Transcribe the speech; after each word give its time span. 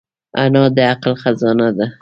انا 0.43 0.63
د 0.75 0.77
عقل 0.91 1.13
خزانه 1.21 1.69
ده 1.77 1.85